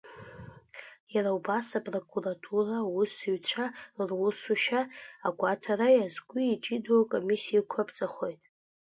Иара 1.13 1.31
убас, 1.37 1.67
апрокуратура 1.77 2.75
аусзуҩцәа 2.81 3.65
русушьа 4.07 4.81
агәаҭара 5.27 5.87
иазку 5.93 6.37
иҷыдоу 6.41 6.99
акомиссиақәа 7.03 7.79
аԥҵахоит. 7.83 8.41